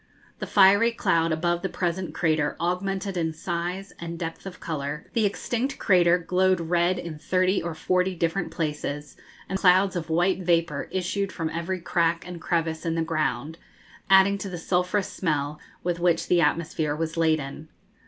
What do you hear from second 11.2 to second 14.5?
from every crack and crevice in the ground, adding to